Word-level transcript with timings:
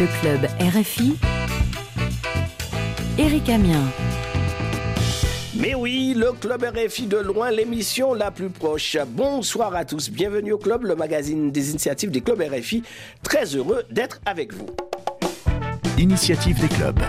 Le 0.00 0.06
club 0.20 0.46
RFI. 0.58 1.18
Eric 3.18 3.48
Amien. 3.50 3.82
Mais 5.54 5.74
oui, 5.74 6.14
le 6.16 6.32
club 6.32 6.64
RFI 6.64 7.06
de 7.06 7.18
loin, 7.18 7.50
l'émission 7.50 8.14
la 8.14 8.30
plus 8.30 8.48
proche. 8.48 8.96
Bonsoir 9.06 9.74
à 9.74 9.84
tous, 9.84 10.08
bienvenue 10.08 10.52
au 10.52 10.58
club, 10.58 10.84
le 10.84 10.96
magazine 10.96 11.52
des 11.52 11.72
initiatives 11.72 12.10
des 12.10 12.22
clubs 12.22 12.40
RFI. 12.40 12.82
Très 13.22 13.44
heureux 13.54 13.82
d'être 13.90 14.22
avec 14.24 14.54
vous. 14.54 14.70
Initiative 15.98 16.58
des 16.58 16.68
clubs. 16.68 17.00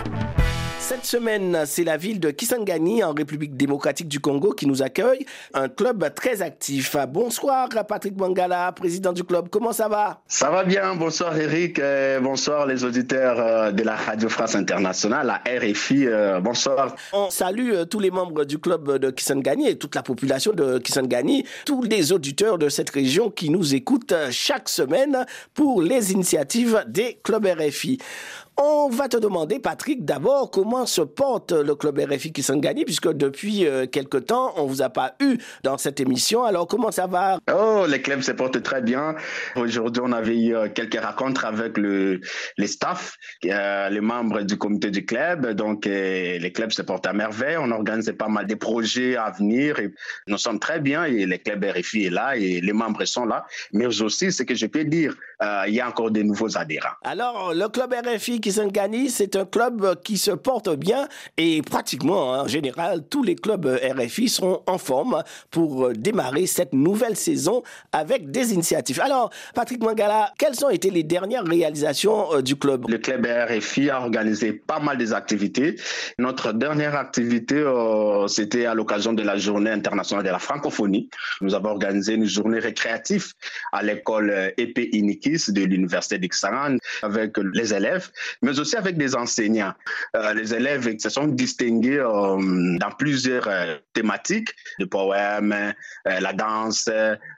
Cette 0.86 1.06
semaine, 1.06 1.62
c'est 1.64 1.82
la 1.82 1.96
ville 1.96 2.20
de 2.20 2.30
Kisangani 2.30 3.02
en 3.02 3.14
République 3.14 3.56
démocratique 3.56 4.06
du 4.06 4.20
Congo 4.20 4.52
qui 4.52 4.66
nous 4.66 4.82
accueille. 4.82 5.24
Un 5.54 5.70
club 5.70 6.12
très 6.14 6.42
actif. 6.42 6.94
Bonsoir 7.08 7.70
Patrick 7.88 8.14
Mangala, 8.18 8.70
président 8.72 9.14
du 9.14 9.24
club. 9.24 9.48
Comment 9.48 9.72
ça 9.72 9.88
va? 9.88 10.20
Ça 10.28 10.50
va 10.50 10.62
bien. 10.62 10.94
Bonsoir 10.94 11.38
Eric. 11.38 11.78
Euh, 11.78 12.20
bonsoir 12.20 12.66
les 12.66 12.84
auditeurs 12.84 13.40
euh, 13.40 13.72
de 13.72 13.82
la 13.82 13.96
Radio 13.96 14.28
France 14.28 14.56
Internationale, 14.56 15.26
la 15.26 15.58
RFI. 15.58 16.06
Euh, 16.06 16.40
bonsoir. 16.40 16.94
On 17.14 17.30
salue 17.30 17.72
tous 17.90 18.00
les 18.00 18.10
membres 18.10 18.44
du 18.44 18.58
club 18.58 18.98
de 18.98 19.10
Kisangani 19.10 19.68
et 19.68 19.78
toute 19.78 19.94
la 19.94 20.02
population 20.02 20.52
de 20.52 20.76
Kisangani, 20.76 21.46
tous 21.64 21.80
les 21.80 22.12
auditeurs 22.12 22.58
de 22.58 22.68
cette 22.68 22.90
région 22.90 23.30
qui 23.30 23.48
nous 23.48 23.74
écoutent 23.74 24.14
chaque 24.30 24.68
semaine 24.68 25.24
pour 25.54 25.80
les 25.80 26.12
initiatives 26.12 26.84
des 26.86 27.18
clubs 27.22 27.46
RFI. 27.46 27.98
On 28.56 28.88
va 28.88 29.08
te 29.08 29.16
demander, 29.16 29.58
Patrick, 29.58 30.04
d'abord, 30.04 30.48
comment 30.52 30.86
se 30.86 31.00
porte 31.00 31.50
le 31.50 31.74
club 31.74 31.98
RFI 31.98 32.32
Kisangani, 32.32 32.84
puisque 32.84 33.12
depuis 33.12 33.66
euh, 33.66 33.86
quelque 33.86 34.16
temps, 34.16 34.52
on 34.56 34.66
vous 34.66 34.80
a 34.80 34.90
pas 34.90 35.16
eu 35.20 35.38
dans 35.64 35.76
cette 35.76 35.98
émission. 35.98 36.44
Alors, 36.44 36.68
comment 36.68 36.92
ça 36.92 37.08
va? 37.08 37.38
Oh, 37.52 37.84
le 37.88 37.98
club 37.98 38.20
se 38.20 38.30
porte 38.30 38.62
très 38.62 38.80
bien. 38.80 39.16
Aujourd'hui, 39.56 40.02
on 40.04 40.12
avait 40.12 40.38
eu 40.38 40.54
euh, 40.54 40.68
quelques 40.68 41.00
rencontres 41.02 41.44
avec 41.44 41.76
le, 41.76 42.20
les 42.56 42.66
staff, 42.68 43.16
euh, 43.44 43.88
les 43.88 44.00
membres 44.00 44.42
du 44.42 44.56
comité 44.56 44.92
du 44.92 45.04
club. 45.04 45.50
Donc, 45.54 45.86
les 45.86 46.52
clubs 46.54 46.70
se 46.70 46.82
portent 46.82 47.06
à 47.06 47.12
merveille. 47.12 47.56
On 47.58 47.72
organise 47.72 48.12
pas 48.16 48.28
mal 48.28 48.46
de 48.46 48.54
projets 48.54 49.16
à 49.16 49.32
venir. 49.32 49.80
Et 49.80 49.92
nous 50.28 50.38
sommes 50.38 50.60
très 50.60 50.78
bien 50.78 51.04
et 51.04 51.26
le 51.26 51.38
club 51.38 51.64
RFI 51.64 52.04
est 52.04 52.10
là 52.10 52.36
et 52.36 52.60
les 52.60 52.72
membres 52.72 53.04
sont 53.04 53.24
là. 53.24 53.46
Mais 53.72 53.86
aussi, 54.00 54.30
ce 54.30 54.44
que 54.44 54.54
je 54.54 54.66
peux 54.66 54.84
dire, 54.84 55.16
il 55.66 55.74
y 55.74 55.80
a 55.80 55.88
encore 55.88 56.10
de 56.10 56.22
nouveaux 56.22 56.56
adhérents. 56.56 56.94
Alors, 57.02 57.52
le 57.52 57.68
club 57.68 57.92
RFI 57.92 58.40
Kisangani, 58.44 59.08
c'est 59.08 59.36
un 59.36 59.46
club 59.46 60.02
qui 60.02 60.18
se 60.18 60.30
porte 60.30 60.68
bien 60.76 61.08
et 61.38 61.62
pratiquement, 61.62 62.32
en 62.32 62.46
général, 62.46 63.00
tous 63.08 63.22
les 63.22 63.36
clubs 63.36 63.64
RFI 63.64 64.28
sont 64.28 64.62
en 64.66 64.76
forme 64.76 65.22
pour 65.50 65.94
démarrer 65.94 66.44
cette 66.44 66.74
nouvelle 66.74 67.16
saison 67.16 67.62
avec 67.90 68.30
des 68.30 68.52
initiatives. 68.52 69.00
Alors, 69.00 69.30
Patrick 69.54 69.82
Mangala, 69.82 70.30
quelles 70.36 70.62
ont 70.62 70.68
été 70.68 70.90
les 70.90 71.04
dernières 71.04 71.46
réalisations 71.46 72.34
euh, 72.34 72.42
du 72.42 72.56
club? 72.56 72.84
Le 72.86 72.98
club 72.98 73.26
RFI 73.26 73.88
a 73.88 74.02
organisé 74.02 74.52
pas 74.52 74.78
mal 74.78 74.98
des 74.98 75.14
activités. 75.14 75.76
Notre 76.18 76.52
dernière 76.52 76.96
activité, 76.96 77.54
euh, 77.54 78.26
c'était 78.26 78.66
à 78.66 78.74
l'occasion 78.74 79.14
de 79.14 79.22
la 79.22 79.38
journée 79.38 79.70
internationale 79.70 80.22
de 80.22 80.30
la 80.30 80.38
francophonie. 80.38 81.08
Nous 81.40 81.54
avons 81.54 81.70
organisé 81.70 82.12
une 82.12 82.26
journée 82.26 82.58
récréative 82.58 83.32
à 83.72 83.82
l'école 83.82 84.52
EP 84.58 84.94
Inikis 84.94 85.44
de 85.48 85.62
l'université 85.62 86.18
d'Ixaran 86.18 86.76
avec 87.02 87.38
les 87.38 87.72
élèves 87.72 88.10
mais 88.42 88.58
aussi 88.58 88.76
avec 88.76 88.96
des 88.96 89.14
enseignants. 89.14 89.74
Euh, 90.16 90.34
les 90.34 90.54
élèves 90.54 90.88
se 90.98 91.08
sont 91.08 91.26
distingués 91.26 91.98
euh, 91.98 92.76
dans 92.78 92.90
plusieurs 92.98 93.48
euh, 93.48 93.76
thématiques, 93.92 94.50
le 94.78 94.86
poème, 94.86 95.74
la 96.04 96.32
danse, 96.32 96.90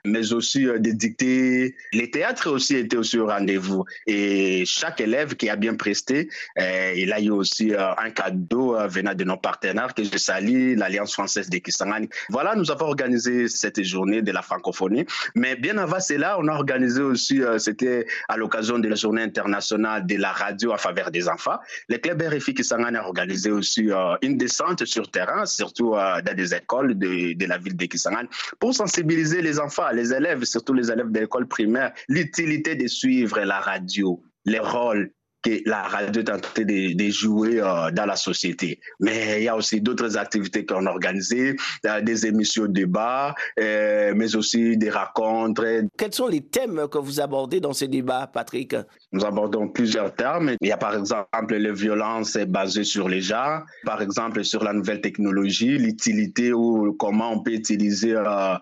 mais 0.05 0.33
aussi 0.33 0.67
des 0.79 0.93
dictées. 0.93 1.75
Les 1.93 2.09
théâtres 2.09 2.49
aussi 2.49 2.75
étaient 2.75 2.97
aussi 2.97 3.17
au 3.19 3.27
rendez-vous. 3.27 3.85
Et 4.07 4.65
chaque 4.65 4.99
élève 4.99 5.35
qui 5.35 5.49
a 5.49 5.55
bien 5.55 5.75
presté, 5.75 6.29
il 6.57 7.13
a 7.13 7.19
eu 7.19 7.29
aussi 7.29 7.73
un 7.75 8.09
cadeau 8.09 8.75
venant 8.87 9.13
de 9.13 9.23
nos 9.23 9.37
partenaires 9.37 9.93
que 9.93 10.03
je 10.03 10.17
salue, 10.17 10.75
l'Alliance 10.77 11.13
française 11.13 11.49
des 11.49 11.61
Kisangani. 11.61 12.09
Voilà, 12.29 12.55
nous 12.55 12.71
avons 12.71 12.85
organisé 12.87 13.47
cette 13.47 13.81
journée 13.83 14.21
de 14.21 14.31
la 14.31 14.41
francophonie. 14.41 15.05
Mais 15.35 15.55
bien 15.55 15.77
avant 15.77 15.99
cela, 15.99 16.37
on 16.39 16.47
a 16.47 16.53
organisé 16.53 17.01
aussi, 17.01 17.41
c'était 17.59 18.07
à 18.27 18.37
l'occasion 18.37 18.79
de 18.79 18.87
la 18.87 18.95
journée 18.95 19.21
internationale 19.21 20.05
de 20.05 20.15
la 20.15 20.31
radio 20.31 20.73
à 20.73 20.77
faveur 20.87 21.11
des 21.11 21.27
enfants. 21.27 21.57
Le 21.89 21.97
club 21.97 22.21
RFI 22.21 22.53
Kisangani 22.53 22.97
a 22.97 23.05
organisé 23.05 23.51
aussi 23.51 23.91
euh, 23.91 24.15
une 24.21 24.37
descente 24.37 24.85
sur 24.85 25.09
terrain, 25.11 25.45
surtout 25.45 25.95
euh, 25.95 26.21
dans 26.21 26.35
des 26.35 26.53
écoles 26.53 26.97
de, 26.97 27.45
la 27.45 27.57
ville 27.57 27.75
de 27.75 27.85
Kisangani, 27.85 28.29
pour 28.59 28.73
sensibiliser 28.73 29.41
les 29.41 29.59
enfants, 29.59 29.89
les 29.93 30.13
élèves, 30.13 30.43
surtout 30.43 30.73
les 30.73 30.91
élèves 30.91 31.11
de 31.11 31.19
l'école 31.19 31.47
primaire, 31.47 31.91
l'utilité 32.07 32.75
de 32.75 32.87
suivre 32.87 33.39
la 33.41 33.59
radio, 33.59 34.21
les 34.45 34.59
rôles 34.59 35.11
que 35.43 35.61
la 35.65 35.83
radio 35.83 36.21
est 36.21 36.29
en 36.29 36.39
train 36.39 36.63
de, 36.63 37.09
jouer 37.09 37.61
euh, 37.61 37.91
dans 37.91 38.05
la 38.05 38.15
société. 38.15 38.79
Mais 38.99 39.37
il 39.39 39.43
y 39.43 39.47
a 39.47 39.55
aussi 39.55 39.81
d'autres 39.81 40.17
activités 40.17 40.65
qu'on 40.65 40.85
a 40.85 40.91
organisées, 40.91 41.55
des 42.03 42.25
émissions 42.25 42.63
de 42.63 42.73
débat, 42.73 43.35
euh, 43.59 44.13
mais 44.15 44.35
aussi 44.35 44.77
des 44.77 44.89
rencontres. 44.89 45.65
Quels 45.97 46.13
sont 46.13 46.27
les 46.27 46.41
thèmes 46.41 46.87
que 46.91 46.97
vous 46.97 47.19
abordez 47.21 47.59
dans 47.59 47.73
ces 47.73 47.87
débats, 47.87 48.27
Patrick? 48.27 48.75
Nous 49.11 49.25
abordons 49.25 49.69
plusieurs 49.69 50.13
thèmes. 50.15 50.55
Il 50.61 50.67
y 50.67 50.71
a 50.71 50.77
par 50.77 50.95
exemple 50.95 51.55
les 51.55 51.71
violences 51.71 52.37
basées 52.37 52.83
sur 52.83 53.07
les 53.07 53.21
genres, 53.21 53.61
par 53.85 54.01
exemple 54.01 54.43
sur 54.43 54.63
la 54.63 54.73
nouvelle 54.73 55.01
technologie, 55.01 55.77
l'utilité 55.77 56.51
ou 56.51 56.93
comment 56.93 57.31
on 57.31 57.39
peut 57.41 57.53
utiliser 57.53 58.15
euh, 58.15 58.57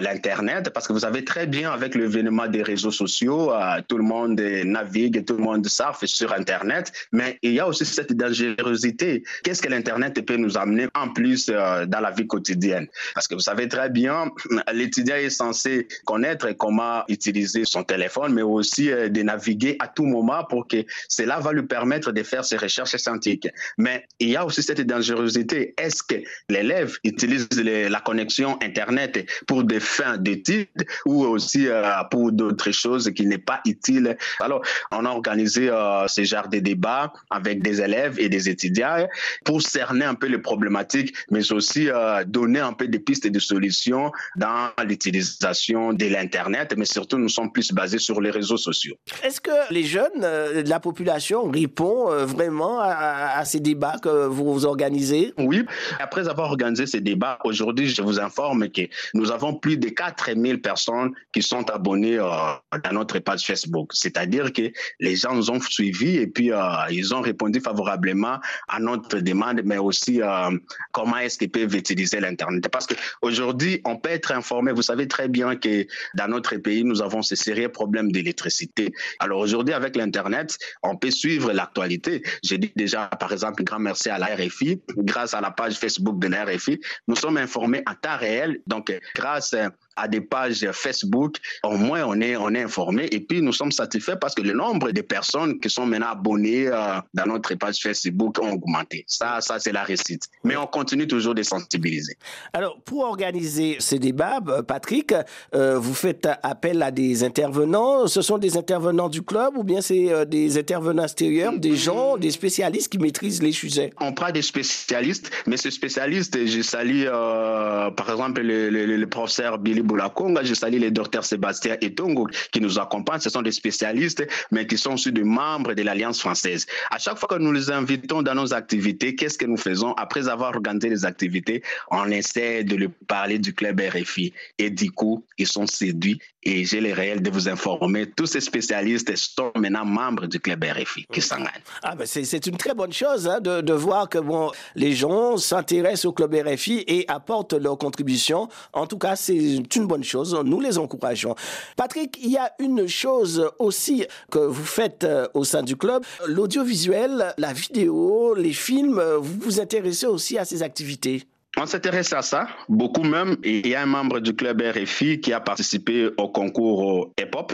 l'Internet, 0.00 0.70
parce 0.70 0.86
que 0.86 0.92
vous 0.92 1.00
savez 1.00 1.24
très 1.24 1.46
bien 1.46 1.70
avec 1.72 1.94
l'événement 1.94 2.46
des 2.46 2.62
réseaux 2.62 2.90
sociaux, 2.90 3.52
tout 3.88 3.98
le 3.98 4.04
monde 4.04 4.40
navigue, 4.40 5.24
tout 5.24 5.36
le 5.36 5.42
monde 5.42 5.66
surfe 5.66 6.03
sur 6.06 6.32
Internet, 6.32 6.92
mais 7.12 7.38
il 7.42 7.52
y 7.52 7.60
a 7.60 7.66
aussi 7.66 7.84
cette 7.84 8.12
dangerosité. 8.12 9.22
Qu'est-ce 9.42 9.62
que 9.62 9.68
l'Internet 9.68 10.24
peut 10.26 10.36
nous 10.36 10.56
amener 10.56 10.88
en 10.94 11.08
plus 11.12 11.50
euh, 11.50 11.86
dans 11.86 12.00
la 12.00 12.10
vie 12.10 12.26
quotidienne? 12.26 12.86
Parce 13.14 13.28
que 13.28 13.34
vous 13.34 13.40
savez 13.40 13.68
très 13.68 13.90
bien, 13.90 14.30
l'étudiant 14.72 15.16
est 15.16 15.30
censé 15.30 15.88
connaître 16.04 16.50
comment 16.52 17.04
utiliser 17.08 17.64
son 17.64 17.82
téléphone, 17.82 18.32
mais 18.34 18.42
aussi 18.42 18.90
euh, 18.90 19.08
de 19.08 19.22
naviguer 19.22 19.76
à 19.80 19.88
tout 19.88 20.04
moment 20.04 20.44
pour 20.44 20.66
que 20.66 20.84
cela 21.08 21.40
va 21.40 21.52
lui 21.52 21.62
permettre 21.62 22.12
de 22.12 22.22
faire 22.22 22.44
ses 22.44 22.56
recherches 22.56 22.96
scientifiques. 22.96 23.48
Mais 23.78 24.06
il 24.18 24.30
y 24.30 24.36
a 24.36 24.44
aussi 24.44 24.62
cette 24.62 24.80
dangerosité. 24.80 25.74
Est-ce 25.78 26.02
que 26.02 26.16
l'élève 26.48 26.96
utilise 27.04 27.48
la 27.54 28.00
connexion 28.00 28.58
Internet 28.62 29.26
pour 29.46 29.64
des 29.64 29.80
fins 29.80 30.16
d'études 30.16 30.68
ou 31.06 31.24
aussi 31.24 31.68
euh, 31.68 31.82
pour 32.10 32.32
d'autres 32.32 32.70
choses 32.72 33.10
qui 33.14 33.26
n'est 33.26 33.38
pas 33.38 33.60
utile? 33.66 34.16
Alors, 34.40 34.62
on 34.90 35.04
a 35.04 35.10
organisé 35.10 35.68
ce 36.08 36.24
genre 36.24 36.48
de 36.48 36.58
débats 36.58 37.12
avec 37.30 37.62
des 37.62 37.80
élèves 37.80 38.18
et 38.18 38.28
des 38.28 38.48
étudiants 38.48 39.06
pour 39.44 39.62
cerner 39.62 40.04
un 40.04 40.14
peu 40.14 40.26
les 40.26 40.38
problématiques, 40.38 41.14
mais 41.30 41.52
aussi 41.52 41.88
euh, 41.88 42.24
donner 42.24 42.60
un 42.60 42.72
peu 42.72 42.88
des 42.88 42.98
pistes 42.98 43.26
de 43.26 43.38
solutions 43.38 44.12
dans 44.36 44.70
l'utilisation 44.86 45.92
de 45.92 46.06
l'Internet, 46.06 46.74
mais 46.76 46.84
surtout 46.84 47.18
nous 47.18 47.28
sommes 47.28 47.52
plus 47.52 47.72
basés 47.72 47.98
sur 47.98 48.20
les 48.20 48.30
réseaux 48.30 48.56
sociaux. 48.56 48.96
Est-ce 49.22 49.40
que 49.40 49.72
les 49.72 49.84
jeunes, 49.84 50.22
euh, 50.22 50.62
la 50.66 50.80
population 50.80 51.50
répond 51.50 52.10
euh, 52.10 52.24
vraiment 52.24 52.80
à, 52.80 53.38
à, 53.38 53.44
ces 53.44 53.60
débats 53.60 53.96
que 54.02 54.26
vous 54.26 54.64
organisez? 54.64 55.32
Oui, 55.38 55.64
après 55.98 56.28
avoir 56.28 56.50
organisé 56.50 56.86
ces 56.86 57.00
débats, 57.00 57.38
aujourd'hui, 57.44 57.88
je 57.88 58.02
vous 58.02 58.20
informe 58.20 58.68
que 58.68 58.82
nous 59.14 59.30
avons 59.30 59.54
plus 59.54 59.76
de 59.76 59.88
4000 59.88 60.60
personnes 60.60 61.12
qui 61.32 61.42
sont 61.42 61.68
abonnées 61.70 62.18
à 62.18 62.62
notre 62.92 63.18
page 63.18 63.44
Facebook. 63.44 63.90
C'est-à-dire 63.92 64.52
que 64.52 64.70
les 65.00 65.16
gens 65.16 65.34
nous 65.34 65.50
ont 65.50 65.60
suivi 65.60 65.83
et 65.88 66.26
puis 66.26 66.52
euh, 66.52 66.58
ils 66.90 67.14
ont 67.14 67.20
répondu 67.20 67.60
favorablement 67.60 68.38
à 68.68 68.80
notre 68.80 69.18
demande, 69.18 69.62
mais 69.64 69.78
aussi 69.78 70.22
euh, 70.22 70.50
comment 70.92 71.18
est-ce 71.18 71.38
qu'ils 71.38 71.50
peuvent 71.50 71.74
utiliser 71.74 72.20
l'Internet. 72.20 72.68
Parce 72.68 72.86
qu'aujourd'hui, 72.86 73.80
on 73.84 73.96
peut 73.96 74.10
être 74.10 74.32
informé. 74.32 74.72
Vous 74.72 74.82
savez 74.82 75.08
très 75.08 75.28
bien 75.28 75.56
que 75.56 75.86
dans 76.14 76.28
notre 76.28 76.56
pays, 76.56 76.84
nous 76.84 77.02
avons 77.02 77.22
ce 77.22 77.36
sérieux 77.36 77.68
problème 77.68 78.12
d'électricité. 78.12 78.92
Alors 79.18 79.40
aujourd'hui, 79.40 79.74
avec 79.74 79.96
l'Internet, 79.96 80.58
on 80.82 80.96
peut 80.96 81.10
suivre 81.10 81.52
l'actualité. 81.52 82.22
J'ai 82.42 82.58
dit 82.58 82.72
déjà, 82.76 83.06
par 83.06 83.32
exemple, 83.32 83.62
grand 83.64 83.78
merci 83.78 84.10
à 84.10 84.18
la 84.18 84.26
RFI. 84.26 84.80
Grâce 84.98 85.34
à 85.34 85.40
la 85.40 85.50
page 85.50 85.74
Facebook 85.74 86.18
de 86.18 86.28
la 86.28 86.44
RFI, 86.44 86.80
nous 87.08 87.16
sommes 87.16 87.36
informés 87.36 87.82
en 87.86 87.94
temps 87.94 88.16
réel. 88.16 88.60
Donc, 88.66 88.92
grâce 89.14 89.54
à 89.96 90.08
des 90.08 90.20
pages 90.20 90.66
Facebook, 90.72 91.36
au 91.62 91.76
moins 91.76 92.04
on 92.04 92.20
est, 92.20 92.36
on 92.36 92.50
est 92.54 92.62
informé. 92.62 93.06
Et 93.12 93.20
puis 93.20 93.42
nous 93.42 93.52
sommes 93.52 93.72
satisfaits 93.72 94.16
parce 94.20 94.34
que 94.34 94.42
le 94.42 94.52
nombre 94.52 94.90
de 94.90 95.00
personnes 95.00 95.60
qui 95.60 95.70
sont 95.70 95.86
maintenant 95.86 96.10
abonnées 96.10 96.66
euh, 96.68 96.98
dans 97.12 97.26
notre 97.26 97.54
page 97.54 97.78
Facebook 97.78 98.38
ont 98.40 98.52
augmenté. 98.52 99.04
Ça, 99.06 99.40
ça 99.40 99.58
c'est 99.58 99.72
la 99.72 99.82
réussite. 99.82 100.28
Mais 100.42 100.56
on 100.56 100.66
continue 100.66 101.06
toujours 101.06 101.34
de 101.34 101.42
sensibiliser. 101.42 102.16
Alors, 102.52 102.80
pour 102.82 103.00
organiser 103.00 103.76
ces 103.78 103.98
débats, 103.98 104.40
euh, 104.48 104.62
Patrick, 104.62 105.14
euh, 105.54 105.78
vous 105.78 105.94
faites 105.94 106.28
appel 106.42 106.82
à 106.82 106.90
des 106.90 107.24
intervenants. 107.24 108.06
Ce 108.06 108.22
sont 108.22 108.38
des 108.38 108.56
intervenants 108.56 109.08
du 109.08 109.22
club 109.22 109.56
ou 109.56 109.64
bien 109.64 109.80
c'est 109.80 110.26
des 110.26 110.58
intervenants 110.58 111.04
extérieurs, 111.04 111.56
des 111.58 111.76
gens, 111.76 112.16
des 112.16 112.30
spécialistes 112.30 112.90
qui 112.90 112.98
maîtrisent 112.98 113.42
les 113.42 113.52
sujets? 113.52 113.92
On 114.00 114.12
prend 114.12 114.30
des 114.30 114.42
spécialistes, 114.42 115.30
mais 115.46 115.56
ces 115.56 115.70
spécialistes, 115.70 116.36
je 116.46 116.62
salue 116.62 117.04
par 117.04 118.10
exemple 118.10 118.40
le, 118.42 118.70
le, 118.70 118.96
le 118.96 119.06
professeur 119.06 119.58
Billy 119.58 119.83
Boulakonga, 119.84 120.42
je 120.42 120.54
salue 120.54 120.78
les 120.78 120.90
docteurs 120.90 121.24
Sébastien 121.24 121.76
et 121.80 121.94
Tongo 121.94 122.26
qui 122.52 122.60
nous 122.60 122.78
accompagnent. 122.78 123.20
Ce 123.20 123.30
sont 123.30 123.42
des 123.42 123.52
spécialistes, 123.52 124.26
mais 124.50 124.66
qui 124.66 124.78
sont 124.78 124.94
aussi 124.94 125.12
des 125.12 125.24
membres 125.24 125.74
de 125.74 125.82
l'Alliance 125.82 126.20
française. 126.20 126.66
À 126.90 126.98
chaque 126.98 127.18
fois 127.18 127.28
que 127.28 127.36
nous 127.36 127.52
les 127.52 127.70
invitons 127.70 128.22
dans 128.22 128.34
nos 128.34 128.52
activités, 128.54 129.14
qu'est-ce 129.14 129.38
que 129.38 129.46
nous 129.46 129.56
faisons? 129.56 129.92
Après 129.94 130.28
avoir 130.28 130.54
organisé 130.54 130.88
les 130.88 131.04
activités, 131.04 131.62
on 131.90 132.10
essaie 132.10 132.64
de 132.64 132.76
leur 132.76 132.90
parler 133.06 133.38
du 133.38 133.52
club 133.54 133.80
RFI. 133.80 134.32
Et 134.58 134.70
du 134.70 134.90
coup, 134.90 135.24
ils 135.38 135.46
sont 135.46 135.66
séduits 135.66 136.18
et 136.44 136.64
j'ai 136.64 136.80
les 136.80 136.92
réels 136.92 137.22
de 137.22 137.30
vous 137.30 137.48
informer. 137.48 138.06
Tous 138.06 138.26
ces 138.26 138.40
spécialistes 138.40 139.14
sont 139.16 139.52
maintenant 139.56 139.84
membres 139.84 140.26
du 140.26 140.40
club 140.40 140.64
RFI 140.64 141.06
qui 141.12 141.20
s'engagent. 141.20 141.62
Ah 141.82 141.94
ben 141.94 142.06
c'est 142.06 142.46
une 142.46 142.56
très 142.56 142.74
bonne 142.74 142.92
chose 142.92 143.26
hein, 143.28 143.40
de, 143.40 143.60
de, 143.60 143.72
voir 143.72 144.08
que 144.08 144.18
bon, 144.18 144.50
les 144.74 144.92
gens 144.92 145.36
s'intéressent 145.36 146.06
au 146.06 146.12
club 146.12 146.34
RFI 146.34 146.84
et 146.86 147.04
apportent 147.08 147.54
leur 147.54 147.78
contribution. 147.78 148.48
En 148.72 148.86
tout 148.86 148.98
cas, 148.98 149.16
c'est 149.16 149.36
une 149.76 149.86
bonne 149.86 150.04
chose. 150.04 150.38
Nous 150.44 150.60
les 150.60 150.78
encourageons. 150.78 151.34
Patrick, 151.76 152.18
il 152.22 152.30
y 152.30 152.36
a 152.36 152.52
une 152.58 152.86
chose 152.86 153.50
aussi 153.58 154.06
que 154.30 154.38
vous 154.38 154.64
faites 154.64 155.04
euh, 155.04 155.26
au 155.34 155.44
sein 155.44 155.62
du 155.62 155.76
club, 155.76 156.04
l'audiovisuel, 156.26 157.34
la 157.38 157.52
vidéo, 157.52 158.34
les 158.34 158.52
films. 158.52 159.02
Vous 159.20 159.38
vous 159.40 159.60
intéressez 159.60 160.06
aussi 160.06 160.38
à 160.38 160.44
ces 160.44 160.62
activités? 160.62 161.26
On 161.56 161.66
s'intéresse 161.66 162.12
à 162.12 162.20
ça, 162.20 162.48
beaucoup 162.68 163.04
même. 163.04 163.36
Il 163.44 163.68
y 163.68 163.76
a 163.76 163.82
un 163.82 163.86
membre 163.86 164.18
du 164.18 164.34
club 164.34 164.60
RFI 164.60 165.20
qui 165.20 165.32
a 165.32 165.38
participé 165.38 166.10
au 166.16 166.28
concours 166.28 167.12
hip-hop. 167.16 167.52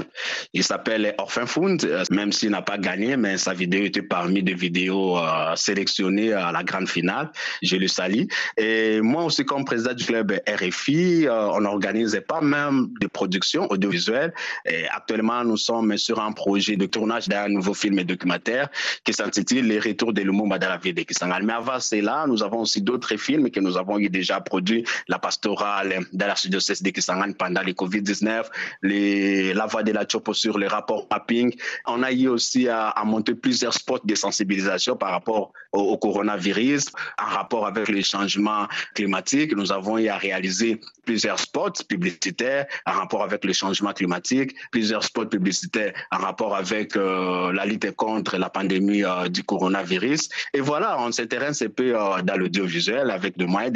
Il 0.54 0.64
s'appelle 0.64 1.14
Orphan 1.18 1.44
Fund, 1.44 1.86
même 2.10 2.32
s'il 2.32 2.50
n'a 2.50 2.62
pas 2.62 2.78
gagné, 2.78 3.18
mais 3.18 3.36
sa 3.36 3.52
vidéo 3.52 3.84
était 3.84 4.00
parmi 4.00 4.42
des 4.42 4.54
vidéos 4.54 5.18
euh, 5.18 5.54
sélectionnées 5.54 6.32
à 6.32 6.50
la 6.50 6.64
grande 6.64 6.88
finale. 6.88 7.30
Je 7.62 7.76
le 7.76 7.88
salue. 7.88 8.24
Et 8.56 9.02
moi 9.02 9.24
aussi, 9.24 9.44
comme 9.44 9.66
président 9.66 9.92
du 9.92 10.06
club 10.06 10.32
RFI, 10.48 11.26
euh, 11.26 11.50
on 11.52 11.66
organise 11.66 12.18
pas 12.26 12.40
même 12.40 12.88
de 13.02 13.06
production 13.06 13.70
audiovisuelle. 13.70 14.32
Et 14.64 14.88
actuellement, 14.88 15.44
nous 15.44 15.58
sommes 15.58 15.98
sur 15.98 16.20
un 16.20 16.32
projet 16.32 16.76
de 16.76 16.86
tournage 16.86 17.28
d'un 17.28 17.48
nouveau 17.48 17.74
film 17.74 17.98
et 17.98 18.04
documentaire 18.04 18.70
qui 19.04 19.12
s'intitule 19.12 19.66
Les 19.66 19.78
retours 19.78 20.14
de 20.14 20.22
Lumumba 20.22 20.58
dans 20.58 20.70
la 20.70 20.78
ville 20.78 20.94
de 20.94 21.02
Kisangani. 21.02 21.44
Mais 21.44 21.52
avant 21.52 21.80
cela, 21.80 22.24
nous 22.26 22.42
avons 22.42 22.60
aussi 22.60 22.80
d'autres 22.80 23.16
films 23.18 23.50
que 23.50 23.60
nous 23.60 23.76
avons 23.76 23.89
avons 23.94 24.08
déjà 24.08 24.40
produit 24.40 24.84
la 25.08 25.18
pastorale 25.18 26.06
dans 26.12 26.26
la 26.26 26.34
diocèse 26.34 26.82
de 26.82 26.90
Kisangani 26.90 27.34
pendant 27.34 27.62
le 27.62 27.72
Covid-19, 27.72 28.46
la 29.54 29.66
voix 29.66 29.82
de 29.82 29.92
la 29.92 30.06
Chopo 30.08 30.34
sur 30.34 30.58
les 30.58 30.66
rapports 30.66 31.06
mapping. 31.10 31.54
On 31.86 32.02
a 32.02 32.12
eu 32.12 32.28
aussi 32.28 32.68
à, 32.68 32.94
monter 33.04 33.34
plusieurs 33.34 33.74
spots 33.74 34.00
de 34.04 34.14
sensibilisation 34.14 34.96
par 34.96 35.10
rapport 35.10 35.52
au, 35.72 35.96
coronavirus, 35.98 36.86
en 37.18 37.26
rapport 37.26 37.66
avec 37.66 37.88
les 37.88 38.02
changements 38.02 38.66
climatiques. 38.94 39.54
Nous 39.54 39.72
avons 39.72 39.98
eu 39.98 40.08
à 40.08 40.16
réaliser 40.16 40.80
plusieurs 41.10 41.40
spots 41.40 41.82
publicitaires 41.88 42.66
en 42.86 42.92
rapport 42.92 43.24
avec 43.24 43.44
le 43.44 43.52
changement 43.52 43.92
climatique, 43.92 44.54
plusieurs 44.70 45.02
spots 45.02 45.26
publicitaires 45.26 45.92
en 46.12 46.18
rapport 46.18 46.54
avec 46.54 46.94
euh, 46.94 47.52
la 47.52 47.64
lutte 47.66 47.90
contre 47.96 48.36
la 48.36 48.48
pandémie 48.48 49.02
euh, 49.02 49.26
du 49.28 49.42
coronavirus. 49.42 50.28
Et 50.54 50.60
voilà, 50.60 50.96
on 51.00 51.10
s'intéresse 51.10 51.62
un 51.62 51.68
peu 51.68 51.96
euh, 51.96 52.22
dans 52.22 52.36
l'audiovisuel 52.36 53.10
avec 53.10 53.36
de 53.36 53.44
moyens 53.44 53.72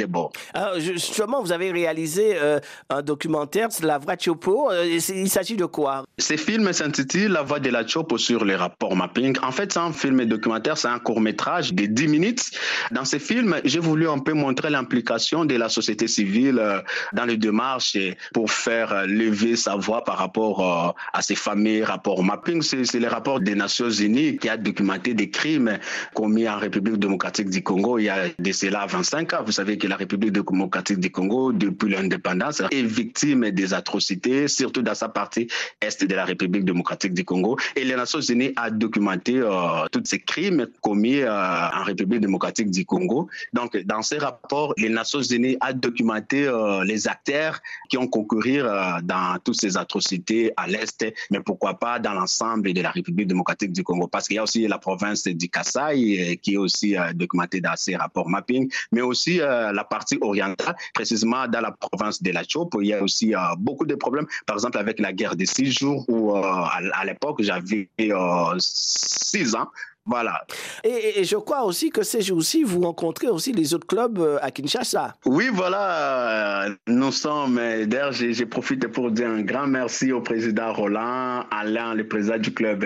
alors, 0.53 0.79
justement, 0.79 1.41
vous 1.41 1.51
avez 1.51 1.71
réalisé 1.71 2.35
euh, 2.35 2.59
un 2.89 3.01
documentaire, 3.01 3.69
La 3.81 3.97
Voix 3.97 4.15
de 4.15 4.21
Chopo. 4.21 4.69
Il 4.83 5.29
s'agit 5.29 5.55
de 5.55 5.65
quoi? 5.65 6.05
Ce 6.17 6.37
film 6.37 6.71
s'intitule 6.73 7.31
La 7.31 7.41
Voix 7.41 7.59
de 7.59 7.69
la 7.69 7.85
Chopo 7.85 8.17
sur 8.17 8.45
les 8.45 8.55
rapports 8.55 8.95
mapping. 8.95 9.37
En 9.41 9.51
fait, 9.51 9.73
c'est 9.73 9.79
un 9.79 9.91
film 9.91 10.23
documentaire, 10.25 10.77
c'est 10.77 10.87
un 10.87 10.99
court-métrage 10.99 11.73
de 11.73 11.85
10 11.85 12.07
minutes. 12.07 12.51
Dans 12.91 13.05
ce 13.05 13.17
film, 13.17 13.55
j'ai 13.63 13.79
voulu 13.79 14.07
un 14.07 14.19
peu 14.19 14.33
montrer 14.33 14.69
l'implication 14.69 15.45
de 15.45 15.55
la 15.55 15.69
société 15.69 16.07
civile 16.07 16.59
euh, 16.59 16.81
dans 17.25 17.31
les 17.31 17.37
démarches 17.37 17.97
pour 18.33 18.51
faire 18.51 19.05
lever 19.07 19.55
sa 19.55 19.75
voix 19.75 20.03
par 20.03 20.17
rapport 20.17 20.95
à 21.13 21.21
ces 21.21 21.35
fameux 21.35 21.83
rapports 21.83 22.23
mapping. 22.23 22.61
C'est 22.61 22.99
le 22.99 23.07
rapport 23.07 23.39
des 23.39 23.55
Nations 23.55 23.89
Unies 23.89 24.37
qui 24.37 24.49
a 24.49 24.57
documenté 24.57 25.13
des 25.13 25.29
crimes 25.29 25.79
commis 26.13 26.47
en 26.47 26.57
République 26.57 26.97
démocratique 26.97 27.49
du 27.49 27.63
Congo 27.63 27.97
il 27.99 28.05
y 28.05 28.09
a 28.09 28.29
de 28.37 28.51
cela 28.51 28.85
25 28.85 29.33
ans. 29.33 29.43
Vous 29.45 29.51
savez 29.51 29.77
que 29.77 29.87
la 29.87 29.95
République 29.95 30.31
démocratique 30.31 30.99
du 30.99 31.11
Congo, 31.11 31.51
depuis 31.51 31.89
l'indépendance, 31.89 32.61
est 32.71 32.83
victime 32.83 33.49
des 33.51 33.73
atrocités, 33.73 34.47
surtout 34.47 34.81
dans 34.81 34.95
sa 34.95 35.09
partie 35.09 35.47
est 35.81 36.03
de 36.03 36.15
la 36.15 36.25
République 36.25 36.65
démocratique 36.65 37.13
du 37.13 37.23
Congo. 37.23 37.57
Et 37.75 37.83
les 37.83 37.95
Nations 37.95 38.21
Unies 38.21 38.53
a 38.55 38.69
documenté 38.69 39.37
euh, 39.37 39.85
tous 39.91 40.01
ces 40.05 40.19
crimes 40.19 40.67
commis 40.81 41.21
euh, 41.21 41.31
en 41.31 41.83
République 41.83 42.21
démocratique 42.21 42.69
du 42.69 42.85
Congo. 42.85 43.29
Donc, 43.53 43.77
dans 43.85 44.01
ces 44.01 44.17
rapports, 44.17 44.73
les 44.77 44.89
Nations 44.89 45.21
Unies 45.21 45.57
a 45.61 45.73
documenté 45.73 46.47
euh, 46.47 46.83
les 46.83 47.04
acteurs 47.07 47.59
qui 47.89 47.97
ont 47.97 48.07
concouru 48.07 48.59
dans 49.03 49.37
toutes 49.43 49.59
ces 49.59 49.77
atrocités 49.77 50.51
à 50.57 50.67
l'Est, 50.67 51.05
mais 51.31 51.39
pourquoi 51.39 51.79
pas 51.79 51.99
dans 51.99 52.13
l'ensemble 52.13 52.73
de 52.73 52.81
la 52.81 52.91
République 52.91 53.27
démocratique 53.27 53.71
du 53.71 53.83
Congo. 53.83 54.07
Parce 54.07 54.27
qu'il 54.27 54.35
y 54.35 54.39
a 54.39 54.43
aussi 54.43 54.67
la 54.67 54.77
province 54.77 55.23
du 55.23 55.49
Kasaï 55.49 56.37
qui 56.41 56.53
est 56.53 56.57
aussi 56.57 56.95
documentée 57.13 57.61
dans 57.61 57.75
ces 57.75 57.95
rapports 57.95 58.29
mapping, 58.29 58.71
mais 58.91 59.01
aussi 59.01 59.37
la 59.37 59.83
partie 59.83 60.17
orientale, 60.21 60.75
précisément 60.93 61.47
dans 61.47 61.61
la 61.61 61.71
province 61.71 62.21
de 62.21 62.31
la 62.31 62.43
Chope, 62.47 62.75
il 62.81 62.87
y 62.87 62.93
a 62.93 63.01
aussi 63.01 63.35
euh, 63.35 63.39
beaucoup 63.57 63.85
de 63.85 63.95
problèmes, 63.95 64.27
par 64.45 64.55
exemple 64.55 64.77
avec 64.77 64.99
la 64.99 65.13
guerre 65.13 65.35
des 65.35 65.45
six 65.45 65.71
jours, 65.71 66.05
où 66.07 66.35
euh, 66.35 66.41
à, 66.41 67.05
l'époque 67.05 67.41
j'avais 67.41 67.89
euh, 68.01 68.55
six 68.59 69.55
ans, 69.55 69.67
voilà. 70.07 70.45
Et, 70.83 71.23
je 71.23 71.35
crois 71.35 71.63
aussi 71.63 71.89
que 71.89 72.03
ces 72.03 72.21
jours-ci, 72.21 72.63
vous 72.63 72.81
rencontrez 72.81 73.27
aussi 73.27 73.51
les 73.53 73.73
autres 73.73 73.87
clubs 73.87 74.19
euh, 74.19 74.37
à 74.39 74.51
Kinshasa. 74.51 75.15
Oui, 75.25 75.49
voilà. 75.51 76.67
Euh, 76.67 76.75
nous 76.85 77.11
sommes. 77.11 77.57
Euh, 77.57 77.87
d'ailleurs, 77.87 78.11
j'ai 78.11 78.45
profité 78.45 78.87
pour 78.87 79.09
dire 79.09 79.29
un 79.29 79.41
grand 79.41 79.65
merci 79.65 80.11
au 80.11 80.21
président 80.21 80.73
Roland, 80.73 81.45
Alain, 81.49 81.95
le 81.95 82.07
président 82.07 82.37
du 82.37 82.53
club 82.53 82.85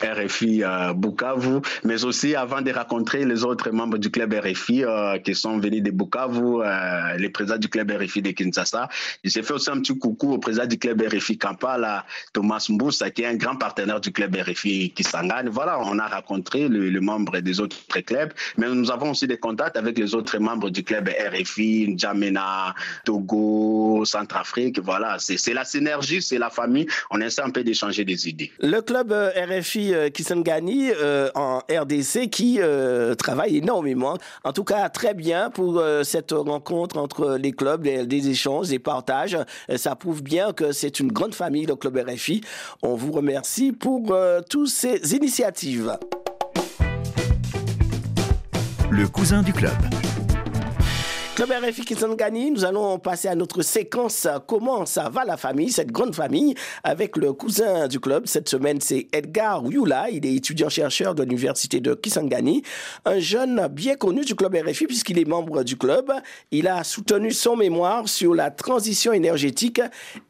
RFI 0.00 0.62
Bukavu, 0.94 1.60
mais 1.82 2.04
aussi 2.04 2.36
avant 2.36 2.60
de 2.60 2.70
rencontrer 2.70 3.24
les 3.24 3.44
autres 3.44 3.70
membres 3.70 3.98
du 3.98 4.10
club 4.10 4.32
RFI 4.32 4.84
qui 5.24 5.34
sont 5.34 5.58
venus 5.58 5.82
de 5.82 5.90
Bukavu, 5.90 6.62
le 7.18 7.28
président 7.28 7.58
du 7.58 7.68
club 7.68 7.90
RFI 7.90 8.22
de 8.22 8.30
Kinshasa. 8.30 8.88
J'ai 9.24 9.42
fait 9.42 9.54
aussi 9.54 9.70
un 9.70 9.80
petit 9.80 9.98
coucou 9.98 10.34
au 10.34 10.38
président 10.38 10.66
du 10.66 10.78
club 10.78 11.02
RFI 11.02 11.36
Kampala, 11.36 12.04
Thomas 12.32 12.64
Mboussa, 12.68 13.10
qui 13.10 13.22
est 13.22 13.26
un 13.26 13.36
grand 13.36 13.56
partenaire 13.56 14.00
du 14.00 14.12
club 14.12 14.36
RFI 14.36 14.92
Kisangani. 14.92 15.50
Voilà, 15.50 15.80
on 15.80 15.98
a 15.98 16.06
rencontré 16.06 16.59
le, 16.68 17.00
membre 17.00 17.40
des 17.40 17.60
autres 17.60 17.76
clubs, 18.04 18.32
mais 18.56 18.68
nous 18.68 18.90
avons 18.90 19.10
aussi 19.10 19.26
des 19.26 19.38
contacts 19.38 19.76
avec 19.76 19.98
les 19.98 20.14
autres 20.14 20.38
membres 20.38 20.70
du 20.70 20.82
club 20.84 21.08
RFI, 21.08 21.88
N'Djamena, 21.88 22.74
Togo, 23.04 24.04
Centrafrique. 24.04 24.80
Voilà, 24.80 25.16
c'est 25.18 25.54
la 25.54 25.64
synergie, 25.64 26.22
c'est 26.22 26.38
la 26.38 26.50
famille. 26.50 26.86
On 27.10 27.20
essaie 27.20 27.42
un 27.42 27.50
peu 27.50 27.64
d'échanger 27.64 28.04
des 28.04 28.28
idées. 28.28 28.52
Le 28.60 28.80
club 28.80 29.12
euh, 29.12 29.30
RFI 29.36 29.94
euh, 29.94 30.10
Kisangani 30.10 30.90
euh, 30.90 31.30
en 31.34 31.58
RDC 31.70 32.28
qui 32.30 32.58
travaille 33.18 33.58
énormément, 33.58 34.18
en 34.44 34.52
tout 34.52 34.64
cas 34.64 34.88
très 34.88 35.14
bien 35.14 35.50
pour 35.50 35.82
cette 36.02 36.32
rencontre 36.32 36.98
entre 36.98 37.36
les 37.40 37.52
clubs, 37.52 37.82
des 37.82 38.28
échanges, 38.28 38.68
des 38.68 38.78
partages. 38.78 39.36
Ça 39.76 39.96
prouve 39.96 40.22
bien 40.22 40.52
que 40.52 40.72
c'est 40.72 41.00
une 41.00 41.12
grande 41.12 41.34
famille, 41.34 41.66
le 41.66 41.76
club 41.76 41.96
RFI. 41.96 42.42
On 42.82 42.94
vous 42.94 43.12
remercie 43.12 43.72
pour 43.72 44.14
toutes 44.48 44.68
ces 44.68 45.14
initiatives. 45.14 45.96
Le 48.90 49.06
cousin 49.06 49.42
du 49.42 49.52
club. 49.52 49.72
Club 51.36 51.52
RFI 51.52 51.82
Kisangani, 51.84 52.50
nous 52.50 52.64
allons 52.64 52.98
passer 52.98 53.28
à 53.28 53.34
notre 53.36 53.62
séquence 53.62 54.26
Comment 54.48 54.84
ça 54.84 55.08
va 55.08 55.24
la 55.24 55.36
famille, 55.36 55.70
cette 55.70 55.92
grande 55.92 56.14
famille, 56.14 56.54
avec 56.82 57.16
le 57.16 57.32
cousin 57.32 57.86
du 57.86 58.00
club? 58.00 58.26
Cette 58.26 58.48
semaine, 58.48 58.80
c'est 58.80 59.06
Edgar 59.12 59.64
Yula. 59.64 60.10
Il 60.10 60.26
est 60.26 60.34
étudiant-chercheur 60.34 61.14
de 61.14 61.22
l'université 61.22 61.80
de 61.80 61.94
Kisangani. 61.94 62.62
Un 63.04 63.20
jeune 63.20 63.68
bien 63.68 63.94
connu 63.94 64.22
du 64.22 64.34
club 64.34 64.54
RFI 64.56 64.86
puisqu'il 64.86 65.18
est 65.18 65.24
membre 65.24 65.62
du 65.62 65.76
club. 65.76 66.12
Il 66.50 66.66
a 66.66 66.82
soutenu 66.82 67.30
son 67.30 67.56
mémoire 67.56 68.08
sur 68.08 68.34
la 68.34 68.50
transition 68.50 69.12
énergétique 69.12 69.80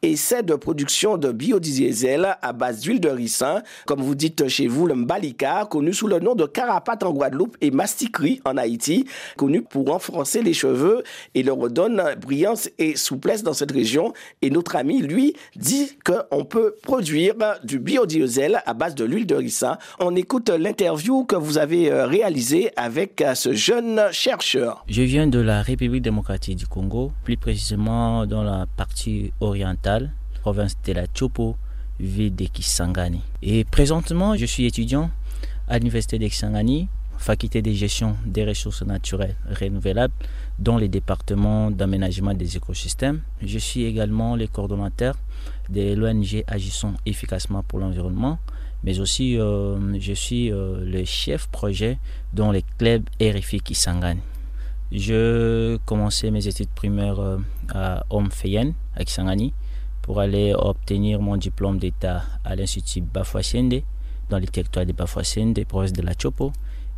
et 0.03 0.15
c'est 0.15 0.43
de 0.43 0.53
production 0.53 1.17
de 1.17 1.31
biodiesel 1.31 2.37
à 2.41 2.53
base 2.53 2.81
d'huile 2.81 3.01
de 3.01 3.09
ricin. 3.09 3.63
Comme 3.87 4.01
vous 4.01 4.15
dites 4.15 4.47
chez 4.47 4.67
vous, 4.67 4.85
le 4.85 4.93
Mbalika, 4.93 5.67
connu 5.69 5.93
sous 5.93 6.07
le 6.07 6.19
nom 6.19 6.35
de 6.35 6.45
Carapat 6.45 6.99
en 7.03 7.11
Guadeloupe 7.11 7.57
et 7.59 7.71
Masticri 7.71 8.39
en 8.45 8.55
Haïti, 8.55 9.05
connu 9.35 9.63
pour 9.63 9.87
renforcer 9.87 10.41
les 10.43 10.53
cheveux 10.53 11.00
et 11.35 11.43
leur 11.43 11.57
redonne 11.57 12.01
brillance 12.19 12.69
et 12.77 12.95
souplesse 12.95 13.43
dans 13.43 13.53
cette 13.53 13.71
région. 13.71 14.13
Et 14.41 14.49
notre 14.49 14.75
ami, 14.75 15.01
lui, 15.01 15.33
dit 15.55 15.91
qu'on 16.05 16.45
peut 16.45 16.75
produire 16.83 17.35
du 17.63 17.79
biodiesel 17.79 18.61
à 18.65 18.73
base 18.73 18.95
de 18.95 19.05
l'huile 19.05 19.25
de 19.25 19.35
ricin. 19.35 19.77
On 19.99 20.15
écoute 20.15 20.49
l'interview 20.49 21.23
que 21.25 21.35
vous 21.35 21.57
avez 21.57 21.91
euh, 21.91 22.05
réalisée 22.05 22.71
avec 22.75 23.21
euh, 23.21 23.35
ce 23.35 23.53
jeune 23.53 24.01
chercheur. 24.11 24.83
Je 24.87 25.01
viens 25.01 25.27
de 25.27 25.39
la 25.39 25.61
République 25.61 26.01
démocratique 26.01 26.57
du 26.57 26.67
Congo, 26.67 27.11
plus 27.23 27.37
précisément 27.37 28.25
dans 28.25 28.43
la 28.43 28.65
partie 28.77 29.31
orientale, 29.39 30.11
province 30.41 30.75
de 30.85 30.93
la 30.93 31.05
Chopo, 31.13 31.55
ville 31.99 32.35
de 32.35 32.45
Kisangani. 32.45 33.21
Et 33.41 33.63
présentement, 33.63 34.35
je 34.35 34.45
suis 34.45 34.65
étudiant 34.65 35.09
à 35.67 35.77
l'université 35.77 36.19
de 36.19 36.27
Kisangani 36.27 36.87
faculté 37.21 37.61
de 37.61 37.71
gestion 37.71 38.15
des 38.25 38.43
ressources 38.45 38.81
naturelles 38.81 39.35
renouvelables 39.47 40.13
dans 40.57 40.77
les 40.77 40.87
départements 40.87 41.69
d'aménagement 41.69 42.33
des 42.33 42.57
écosystèmes. 42.57 43.21
Je 43.41 43.59
suis 43.59 43.83
également 43.83 44.35
le 44.35 44.47
coordonnateur 44.47 45.15
de 45.69 45.93
l'ONG 45.93 46.43
Agissons 46.47 46.93
efficacement 47.05 47.61
pour 47.63 47.79
l'environnement, 47.79 48.39
mais 48.83 48.99
aussi 48.99 49.37
euh, 49.37 49.99
je 49.99 50.13
suis 50.13 50.51
euh, 50.51 50.83
le 50.83 51.05
chef 51.05 51.47
projet 51.47 51.99
dans 52.33 52.51
les 52.51 52.63
clubs 52.79 53.03
RFI 53.21 53.61
Kisangani. 53.61 54.21
Je 54.91 55.77
commençais 55.85 56.31
mes 56.31 56.47
études 56.47 56.69
primaires 56.69 57.19
euh, 57.19 57.37
à 57.73 58.03
Omfeyen, 58.09 58.73
à 58.95 59.05
Kisangani, 59.05 59.53
pour 60.01 60.19
aller 60.19 60.53
obtenir 60.55 61.21
mon 61.21 61.37
diplôme 61.37 61.77
d'État 61.77 62.23
à 62.43 62.55
l'Institut 62.55 63.01
Bafouassende, 63.01 63.83
dans 64.29 64.39
le 64.39 64.47
territoire 64.47 64.87
de 64.87 64.91
Bafouassende, 64.91 65.63
province 65.65 65.93
de 65.93 66.01
la 66.01 66.13
Chopo. 66.19 66.51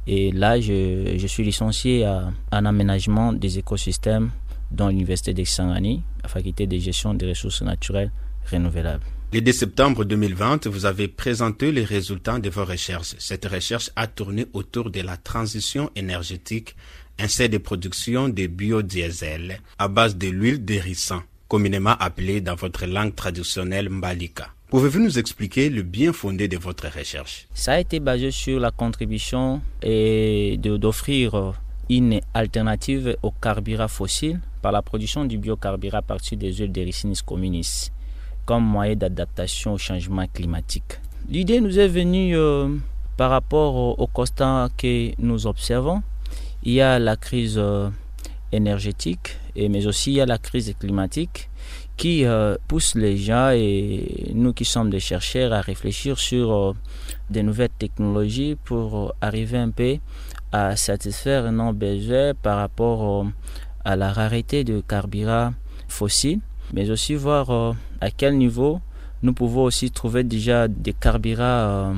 Et 0.08 0.32
là, 0.32 0.60
je, 0.60 1.26
suis 1.28 1.44
licencié 1.44 2.06
en 2.08 2.66
aménagement 2.66 3.32
des 3.34 3.60
écosystèmes 3.60 4.32
dans 4.72 4.90
l'Université 4.90 5.34
de 5.34 5.44
Kisangani, 5.44 6.02
la 6.22 6.30
faculté 6.30 6.68
de 6.68 6.78
gestion 6.78 7.14
des 7.14 7.30
ressources 7.30 7.62
naturelles 7.62 8.12
renouvelables. 8.52 9.04
Le 9.32 9.42
2 9.42 9.52
septembre 9.52 10.04
2020, 10.06 10.68
vous 10.68 10.86
avez 10.86 11.08
présenté 11.08 11.72
les 11.72 11.84
résultats 11.84 12.38
de 12.38 12.50
vos 12.50 12.66
recherches. 12.66 13.16
Cette 13.18 13.46
recherche 13.46 13.90
a 13.96 14.06
tourné 14.08 14.46
autour 14.54 14.92
de 14.92 15.02
la 15.02 15.18
transition 15.18 15.90
énergétique 15.96 16.76
ainsi 17.20 17.48
de 17.50 17.58
production 17.58 18.30
de 18.30 18.48
biodiesel 18.48 19.60
à 19.80 19.88
base 19.88 20.18
de 20.18 20.28
l'huile 20.28 20.64
d'hérisson, 20.64 21.22
communément 21.48 21.96
appelée 22.00 22.42
dans 22.42 22.56
votre 22.56 22.86
langue 22.86 23.16
traditionnelle 23.16 23.90
Mbalika. 23.90 24.50
Pouvez-vous 24.74 25.02
nous 25.02 25.20
expliquer 25.20 25.70
le 25.70 25.84
bien 25.84 26.14
fondé 26.14 26.48
de 26.48 26.58
votre 26.58 26.88
recherche? 26.88 27.48
Ça 27.54 27.74
a 27.74 27.80
été 27.80 28.00
basé 28.00 28.32
sur 28.32 28.60
la 28.60 28.72
contribution 28.72 29.62
et 29.84 30.58
d'offrir 30.58 31.54
une 31.92 32.20
alternative 32.34 33.16
au 33.22 33.30
carburant 33.30 33.88
fossile 33.88 34.40
par 34.64 34.72
la 34.72 34.82
production 34.82 35.26
du 35.26 35.38
biocarburant 35.38 36.00
à 36.00 36.02
partir 36.02 36.40
des 36.40 36.52
huiles 36.56 36.72
d'Ericinus 36.72 37.22
communis 37.22 37.92
comme 38.46 38.64
moyen 38.64 38.96
d'adaptation 38.96 39.74
au 39.74 39.78
changement 39.78 40.26
climatique. 40.26 41.00
L'idée 41.30 41.62
nous 41.62 41.78
est 41.78 41.88
venue 41.88 42.36
euh, 42.36 42.68
par 43.16 43.30
rapport 43.30 43.76
au, 43.76 43.92
au, 44.00 44.08
constat 44.08 44.70
que 44.76 45.12
nous 45.20 45.46
observons. 45.46 46.02
Il 46.64 46.74
y 46.74 46.82
a 46.82 46.98
la 46.98 47.16
crise 47.16 47.60
euh, 47.60 47.92
énergétique, 48.52 49.38
et, 49.56 49.70
mais 49.70 49.86
aussi 49.86 50.14
il 50.14 50.16
y 50.16 50.22
a 50.22 50.26
la 50.26 50.40
crise 50.40 50.74
climatique 50.80 51.48
qui 51.98 52.26
euh, 52.26 52.56
pousse 52.68 52.96
les 52.96 53.18
gens 53.18 53.52
et 53.52 54.32
nous 54.34 54.54
qui 54.54 54.66
sommes 54.66 54.90
des 54.90 55.00
chercheurs 55.00 55.54
à 55.54 55.62
réfléchir 55.62 56.18
sur 56.18 56.52
euh, 56.52 56.74
des 57.30 57.44
nouvelles 57.44 57.70
technologies 57.78 58.58
pour 58.64 59.14
arriver 59.22 59.58
un 59.58 59.70
peu 59.70 59.98
à 60.52 60.76
satisfaire 60.76 61.52
nos 61.52 61.74
besoins 61.74 62.34
par 62.34 62.58
rapport 62.58 63.28
à 63.86 63.96
la 63.96 64.12
rareté 64.12 64.64
de 64.64 64.82
carburant 64.82 65.54
fossile, 65.88 66.40
mais 66.74 66.90
aussi 66.90 67.16
voir 67.16 67.50
euh, 67.50 67.74
à 68.02 68.12
quel 68.12 68.38
niveau 68.38 68.80
nous 69.22 69.34
pouvons 69.34 69.64
aussi 69.64 69.92
trouver 69.92 70.24
déjà 70.24 70.68
des 70.68 70.94
carburants 70.94 71.96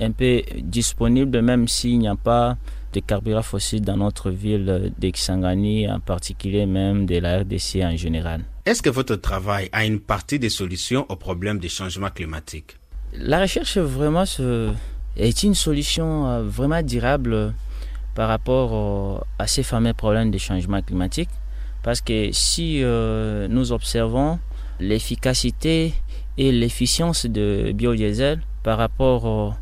un 0.00 0.10
peu 0.12 0.42
disponibles, 0.62 1.42
même 1.42 1.66
s'il 1.68 1.98
n'y 1.98 2.08
a 2.08 2.16
pas 2.16 2.56
de 2.92 3.00
carburant 3.00 3.42
fossile 3.42 3.82
dans 3.82 3.96
notre 3.96 4.30
ville 4.30 4.92
d'Exangani, 4.98 5.88
en 5.90 6.00
particulier 6.00 6.66
même 6.66 7.06
de 7.06 7.18
la 7.18 7.38
RDC 7.40 7.82
en 7.82 7.96
général. 7.96 8.44
Est-ce 8.64 8.82
que 8.82 8.90
votre 8.90 9.16
travail 9.16 9.68
a 9.72 9.84
une 9.84 10.00
partie 10.00 10.38
des 10.38 10.50
solutions 10.50 11.06
aux 11.08 11.16
problèmes 11.16 11.58
du 11.58 11.68
changement 11.68 12.10
climatique 12.10 12.76
La 13.14 13.40
recherche 13.40 13.78
vraiment 13.78 14.24
est 15.16 15.42
une 15.42 15.54
solution 15.54 16.42
vraiment 16.44 16.82
durable 16.82 17.54
par 18.14 18.28
rapport 18.28 19.26
à 19.38 19.46
ces 19.46 19.62
fameux 19.62 19.94
problèmes 19.94 20.30
de 20.30 20.38
changement 20.38 20.82
climatique. 20.82 21.30
Parce 21.82 22.00
que 22.00 22.30
si 22.32 22.80
euh, 22.82 23.48
nous 23.48 23.72
observons 23.72 24.38
l'efficacité 24.78 25.94
et 26.38 26.52
l'efficience 26.52 27.26
de 27.26 27.72
biodiesel 27.74 28.40
par 28.62 28.78
rapport 28.78 29.24
au, 29.24 29.52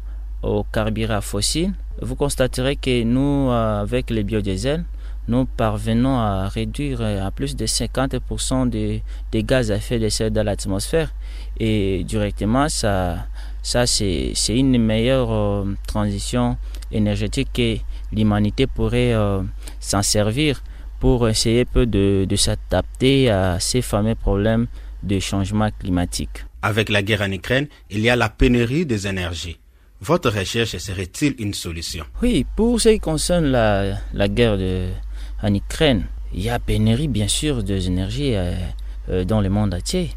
au 0.43 0.65
carburant 0.65 1.21
fossile, 1.21 1.73
vous 2.03 2.17
constaterez 2.17 2.77
que 2.77 3.03
nous, 3.05 3.51
avec 3.51 4.11
les 4.11 4.23
biodiesel, 4.23 4.85
nous 5.29 5.45
parvenons 5.45 6.19
à 6.19 6.49
réduire 6.49 7.03
à 7.03 7.31
plus 7.31 7.55
de 7.55 7.67
50% 7.67 8.69
des, 8.69 9.03
gaz 9.45 9.71
à 9.71 9.77
effet 9.77 9.99
de 9.99 10.09
serre 10.09 10.31
dans 10.31 10.43
l'atmosphère. 10.43 11.13
Et 11.59 12.03
directement, 12.05 12.69
ça, 12.69 13.27
c'est 13.63 14.35
une 14.49 14.79
meilleure 14.79 15.31
euh, 15.31 15.77
transition 15.87 16.57
énergétique 16.91 17.49
que 17.55 17.77
l'humanité 18.13 18.67
pourrait 18.67 19.13
euh, 19.13 19.43
s'en 19.79 20.03
servir 20.03 20.63
pour 20.99 21.29
essayer 21.29 21.65
peu 21.65 21.87
de 21.87 22.37
s'adapter 22.37 23.31
à 23.31 23.61
ces 23.61 23.83
fameux 23.83 24.15
problèmes 24.17 24.67
de 25.03 25.19
changement 25.19 25.71
climatique. 25.79 26.45
Avec 26.63 26.89
la 26.89 27.03
guerre 27.03 27.23
en 27.23 27.31
Ukraine, 27.33 27.69
il 27.89 28.01
y 28.01 28.11
a 28.11 28.17
la 28.17 28.29
pénurie 28.29 28.85
des 28.85 29.07
énergies. 29.07 29.59
Votre 30.03 30.31
recherche 30.31 30.79
serait-il 30.79 31.35
une 31.39 31.53
solution? 31.53 32.07
Oui, 32.23 32.47
pour 32.57 32.81
ce 32.81 32.89
qui 32.89 33.01
concerne 33.01 33.45
la, 33.49 34.29
guerre 34.29 34.59
en 35.43 35.53
Ukraine, 35.55 36.07
il 36.33 36.41
y 36.41 36.49
a 36.49 36.59
pénurie 36.59 37.07
bien 37.07 37.29
sûr 37.29 37.63
des 37.63 37.87
énergies 37.87 38.35
euh, 38.35 38.55
euh, 39.11 39.25
dans 39.25 39.43
le 39.43 39.51
monde 39.51 39.75
entier. 39.75 40.13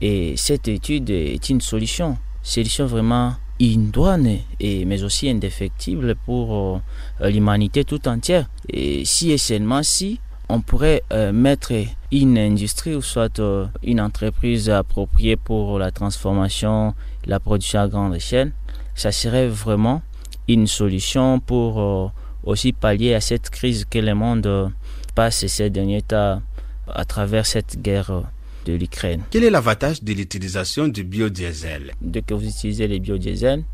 Et 0.00 0.36
cette 0.36 0.66
étude 0.66 1.10
est 1.10 1.50
une 1.50 1.60
solution, 1.60 2.18
solution 2.42 2.86
vraiment 2.86 3.36
idoine, 3.60 4.38
et, 4.58 4.84
mais 4.84 5.04
aussi 5.04 5.30
indéfectible 5.30 6.16
pour 6.16 6.82
euh, 7.20 7.30
l'humanité 7.30 7.84
tout 7.84 8.08
entière. 8.08 8.48
Et 8.68 9.04
si 9.04 9.30
et 9.30 9.38
seulement 9.38 9.84
si 9.84 10.18
on 10.48 10.62
pourrait 10.62 11.02
mettre 11.32 11.74
une 12.10 12.38
industrie 12.38 12.94
ou 12.96 13.02
soit 13.02 13.38
une 13.82 14.00
entreprise 14.00 14.70
appropriée 14.70 15.36
pour 15.36 15.78
la 15.78 15.90
transformation, 15.90 16.94
la 17.26 17.38
production 17.38 17.80
à 17.80 17.88
grande 17.88 18.16
échelle, 18.16 18.52
ça 18.98 19.12
serait 19.12 19.48
vraiment 19.48 20.02
une 20.48 20.66
solution 20.66 21.40
pour 21.40 21.80
euh, 21.80 22.08
aussi 22.42 22.72
pallier 22.72 23.14
à 23.14 23.20
cette 23.20 23.50
crise 23.50 23.84
que 23.84 23.98
le 23.98 24.14
monde 24.14 24.72
passe 25.14 25.46
ces 25.46 25.70
derniers 25.70 26.02
temps 26.02 26.42
à 26.86 27.04
travers 27.04 27.46
cette 27.46 27.80
guerre 27.80 28.22
de 28.64 28.72
l'Ukraine. 28.74 29.22
Quel 29.30 29.44
est 29.44 29.50
l'avantage 29.50 30.02
de 30.02 30.12
l'utilisation 30.12 30.88
du 30.88 31.04
biodiesel? 31.04 31.92
Dès 32.00 32.22
que 32.22 32.34
vous 32.34 32.46
utilisez 32.46 32.88
le 32.88 32.98
biodiesel, 32.98 33.64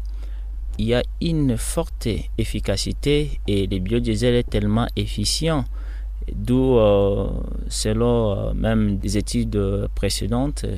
il 0.78 0.86
y 0.86 0.94
a 0.94 1.02
une 1.20 1.56
forte 1.56 2.08
efficacité 2.36 3.40
et 3.46 3.66
le 3.66 3.78
biodiesel 3.78 4.34
est 4.34 4.50
tellement 4.50 4.88
efficient 4.96 5.64
D'où, 6.32 6.78
euh, 6.78 7.28
selon 7.68 8.30
euh, 8.30 8.54
même 8.54 8.98
des 8.98 9.18
études 9.18 9.88
précédentes, 9.94 10.64
euh, 10.64 10.76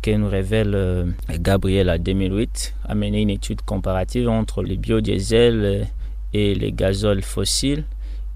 que 0.00 0.10
nous 0.12 0.28
révèle 0.28 1.14
Gabriel 1.28 1.90
en 1.90 1.98
2008, 1.98 2.74
a 2.84 2.94
mené 2.94 3.22
une 3.22 3.30
étude 3.30 3.62
comparative 3.62 4.28
entre 4.28 4.62
les 4.62 4.76
biodiesel 4.76 5.88
et 6.32 6.54
les 6.54 6.72
gazoles 6.72 7.22
fossiles. 7.22 7.84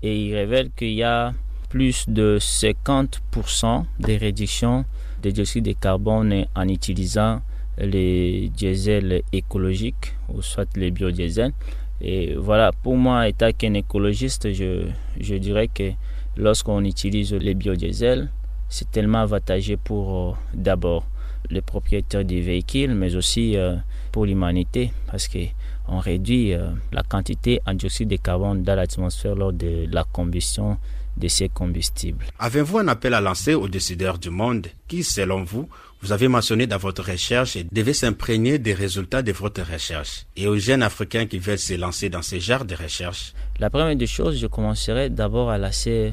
Et 0.02 0.26
il 0.26 0.34
révèle 0.34 0.70
qu'il 0.76 0.92
y 0.92 1.02
a 1.02 1.32
plus 1.68 2.08
de 2.08 2.38
50% 2.40 3.84
de 4.00 4.12
réduction 4.12 4.84
de 5.22 5.30
dioxyde 5.30 5.64
de 5.64 5.72
carbone 5.72 6.46
en 6.54 6.68
utilisant 6.68 7.40
les 7.78 8.48
diesels 8.48 9.22
écologiques 9.32 10.14
ou 10.28 10.42
soit 10.42 10.68
les 10.76 10.90
biodiesels. 10.90 11.52
Et 12.00 12.34
voilà, 12.34 12.72
pour 12.72 12.96
moi, 12.96 13.28
étant 13.28 13.52
qu'un 13.52 13.74
écologiste, 13.74 14.52
je, 14.52 14.86
je 15.18 15.34
dirais 15.36 15.68
que 15.68 15.92
lorsqu'on 16.36 16.84
utilise 16.84 17.32
les 17.32 17.54
biodiesels, 17.54 18.30
c'est 18.68 18.90
tellement 18.90 19.20
avantageux 19.20 19.78
pour 19.82 20.14
euh, 20.14 20.32
d'abord 20.54 21.06
les 21.50 21.62
propriétaires 21.62 22.24
des 22.24 22.40
véhicules, 22.40 22.94
mais 22.94 23.14
aussi 23.14 23.56
euh, 23.56 23.76
pour 24.12 24.26
l'humanité, 24.26 24.92
parce 25.10 25.28
qu'on 25.28 25.98
réduit 25.98 26.52
euh, 26.52 26.68
la 26.92 27.02
quantité 27.02 27.60
en 27.66 27.74
dioxyde 27.74 28.08
de 28.08 28.16
carbone 28.16 28.62
dans 28.62 28.74
l'atmosphère 28.74 29.34
lors 29.34 29.52
de 29.52 29.86
la 29.90 30.04
combustion 30.04 30.78
de 31.16 31.28
ces 31.28 31.48
combustibles. 31.48 32.26
Avez-vous 32.38 32.78
un 32.78 32.88
appel 32.88 33.14
à 33.14 33.20
lancer 33.20 33.54
aux 33.54 33.68
décideurs 33.68 34.18
du 34.18 34.30
monde 34.30 34.66
qui, 34.86 35.02
selon 35.02 35.44
vous, 35.44 35.68
vous 36.02 36.12
avez 36.12 36.28
mentionné 36.28 36.66
dans 36.66 36.76
votre 36.76 37.02
recherche, 37.10 37.56
devaient 37.72 37.94
s'imprégner 37.94 38.58
des 38.58 38.74
résultats 38.74 39.22
de 39.22 39.32
votre 39.32 39.62
recherche 39.62 40.26
et 40.36 40.46
aux 40.46 40.58
jeunes 40.58 40.82
Africains 40.82 41.26
qui 41.26 41.38
veulent 41.38 41.58
se 41.58 41.74
lancer 41.74 42.10
dans 42.10 42.22
ce 42.22 42.38
genre 42.38 42.64
de 42.64 42.74
recherche? 42.74 43.32
La 43.58 43.70
première 43.70 43.96
des 43.96 44.06
choses, 44.06 44.38
je 44.38 44.46
commencerai 44.46 45.08
d'abord 45.08 45.50
à 45.50 45.56
lancer 45.58 46.12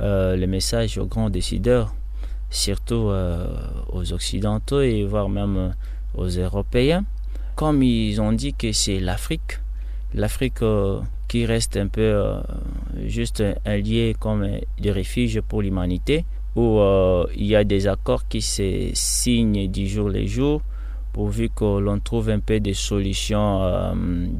euh, 0.00 0.36
les 0.36 0.46
messages 0.46 0.96
aux 0.98 1.06
grands 1.06 1.30
décideurs, 1.30 1.94
surtout 2.50 3.08
euh, 3.08 3.46
aux 3.92 4.12
Occidentaux 4.12 4.80
et 4.80 5.04
voire 5.04 5.28
même 5.28 5.56
euh, 5.56 5.68
aux 6.14 6.28
Européens. 6.28 7.04
Comme 7.54 7.82
ils 7.82 8.20
ont 8.20 8.32
dit 8.32 8.54
que 8.54 8.72
c'est 8.72 9.00
l'Afrique, 9.00 9.60
l'Afrique 10.14 10.62
euh, 10.62 11.00
qui 11.28 11.46
reste 11.46 11.76
un 11.76 11.88
peu 11.88 12.22
juste 13.04 13.42
un 13.64 13.76
lieu 13.78 14.12
comme 14.18 14.46
de 14.80 14.90
refuge 14.90 15.40
pour 15.40 15.62
l'humanité, 15.62 16.24
où 16.54 16.78
il 17.34 17.46
y 17.46 17.56
a 17.56 17.64
des 17.64 17.88
accords 17.88 18.28
qui 18.28 18.40
se 18.42 18.90
signent 18.94 19.68
du 19.68 19.88
jour 19.88 20.08
le 20.08 20.24
jour, 20.24 20.62
pourvu 21.12 21.48
que 21.48 21.80
l'on 21.80 21.98
trouve 21.98 22.28
un 22.28 22.38
peu 22.38 22.60
des 22.60 22.74
solutions 22.74 23.92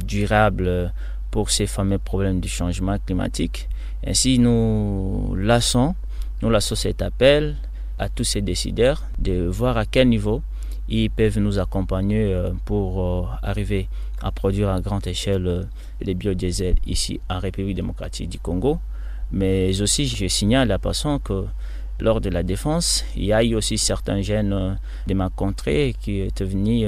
durables 0.04 0.92
pour 1.32 1.50
ces 1.50 1.66
fameux 1.66 1.98
problèmes 1.98 2.38
du 2.38 2.48
changement 2.48 2.98
climatique. 3.04 3.68
Ainsi, 4.06 4.38
nous 4.38 5.34
laissons, 5.36 5.96
nous 6.40 6.50
laissons 6.50 6.76
cet 6.76 7.02
appel 7.02 7.56
à 7.98 8.08
tous 8.08 8.24
ces 8.24 8.42
décideurs 8.42 9.04
de 9.18 9.46
voir 9.46 9.76
à 9.76 9.86
quel 9.86 10.08
niveau 10.08 10.42
ils 10.88 11.10
peuvent 11.10 11.38
nous 11.38 11.58
accompagner 11.58 12.32
euh, 12.32 12.52
pour 12.64 13.00
euh, 13.00 13.26
arriver 13.42 13.88
à 14.22 14.30
produire 14.30 14.70
à 14.70 14.80
grande 14.80 15.06
échelle 15.06 15.68
les 16.00 16.14
biodiesels 16.14 16.76
ici 16.86 17.20
en 17.28 17.38
République 17.38 17.76
démocratique 17.76 18.28
du 18.28 18.38
Congo. 18.38 18.78
Mais 19.32 19.80
aussi, 19.80 20.06
je 20.06 20.28
signale 20.28 20.70
à 20.70 20.78
passant 20.78 21.18
que 21.18 21.46
lors 21.98 22.20
de 22.20 22.30
la 22.30 22.42
défense, 22.42 23.04
il 23.16 23.24
y 23.24 23.32
a 23.32 23.42
eu 23.42 23.54
aussi 23.54 23.78
certains 23.78 24.22
jeunes 24.22 24.78
de 25.06 25.14
ma 25.14 25.28
contrée 25.30 25.94
qui 26.00 26.20
étaient 26.20 26.44
venus 26.44 26.86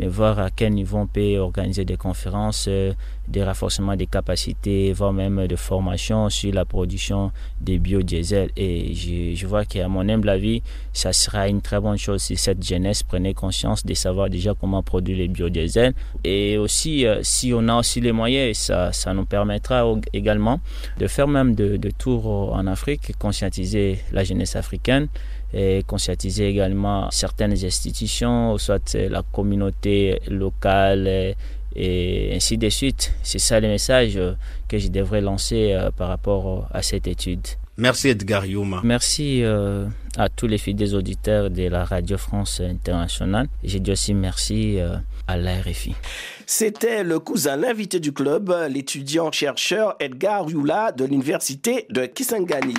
mais 0.00 0.06
voir 0.06 0.38
à 0.38 0.48
quel 0.50 0.72
niveau 0.72 0.96
on 0.96 1.06
peut 1.06 1.36
organiser 1.36 1.84
des 1.84 1.98
conférences, 1.98 2.64
euh, 2.68 2.94
des 3.28 3.44
renforcements 3.44 3.96
des 3.96 4.06
capacités, 4.06 4.94
voire 4.94 5.12
même 5.12 5.46
de 5.46 5.56
formation 5.56 6.30
sur 6.30 6.54
la 6.54 6.64
production 6.64 7.32
des 7.60 7.78
biodiesels. 7.78 8.50
Et 8.56 8.94
je, 8.94 9.46
vois 9.46 9.66
qu'à 9.66 9.88
mon 9.88 10.08
humble 10.08 10.30
avis, 10.30 10.62
ça 10.94 11.12
sera 11.12 11.48
une 11.48 11.60
très 11.60 11.78
bonne 11.80 11.98
chose 11.98 12.22
si 12.22 12.36
cette 12.36 12.66
jeunesse 12.66 13.02
prenait 13.02 13.34
conscience 13.34 13.84
de 13.84 13.92
savoir 13.92 14.30
déjà 14.30 14.54
comment 14.58 14.82
produire 14.82 15.18
les 15.18 15.28
biodiesels. 15.28 15.92
Et 16.24 16.56
aussi, 16.56 17.06
euh, 17.06 17.20
si 17.22 17.52
on 17.52 17.68
a 17.68 17.76
aussi 17.76 18.00
les 18.00 18.12
moyens, 18.12 18.56
ça, 18.56 18.94
ça 18.94 19.12
nous 19.12 19.26
permettra 19.26 19.84
également 20.14 20.60
de 20.98 21.06
faire 21.08 21.28
même 21.28 21.54
de 21.54 21.90
tours 21.90 22.54
en 22.54 22.66
Afrique, 22.66 23.12
conscientiser 23.18 23.98
la 24.12 24.24
jeunesse 24.24 24.56
africaine 24.56 25.08
et 25.52 25.82
conscientiser 25.86 26.48
également 26.48 27.10
certaines 27.10 27.52
institutions, 27.64 28.56
soit 28.58 28.94
la 28.94 29.22
communauté 29.22 30.20
locale 30.28 31.34
et 31.76 32.32
ainsi 32.34 32.58
de 32.58 32.68
suite. 32.68 33.12
C'est 33.22 33.38
ça 33.38 33.60
le 33.60 33.68
message 33.68 34.18
que 34.68 34.78
je 34.78 34.88
devrais 34.88 35.20
lancer 35.20 35.72
euh, 35.72 35.90
par 35.90 36.08
rapport 36.08 36.68
à 36.72 36.82
cette 36.82 37.06
étude. 37.06 37.46
Merci 37.76 38.08
Edgar 38.08 38.44
Yuma. 38.44 38.80
Merci 38.84 39.42
euh, 39.42 39.86
à 40.16 40.28
tous 40.28 40.46
les 40.46 40.58
fidèles 40.58 40.94
auditeurs 40.94 41.48
de 41.50 41.62
la 41.68 41.84
Radio 41.84 42.18
France 42.18 42.60
Internationale. 42.60 43.48
J'ai 43.64 43.80
dit 43.80 43.92
aussi 43.92 44.12
merci 44.12 44.78
euh, 44.78 44.96
à 45.26 45.36
l'ARFI. 45.36 45.94
C'était 46.44 47.04
le 47.04 47.20
cousin 47.20 47.56
l'invité 47.56 47.98
du 48.00 48.12
club, 48.12 48.54
l'étudiant-chercheur 48.68 49.96
Edgar 49.98 50.50
Yula 50.50 50.92
de 50.92 51.04
l'université 51.04 51.86
de 51.90 52.06
Kisangani. 52.06 52.74